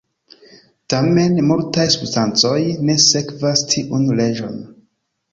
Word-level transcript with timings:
Tamen 0.93 1.35
multaj 1.49 1.83
substancoj 1.95 2.53
ne 2.87 2.95
sekvas 3.09 3.61
tiun 3.75 4.09
leĝon. 4.21 4.57